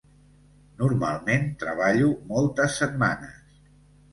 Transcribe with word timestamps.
Normalment, 0.83 1.45
treballo 1.65 2.09
moltes 2.33 2.79
setmanes. 2.81 3.41